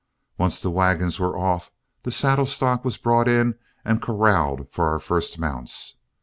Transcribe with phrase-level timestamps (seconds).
[0.35, 3.53] Once the wagons were off, the saddle stock was brought in
[3.85, 5.97] and corralled for our first mounts.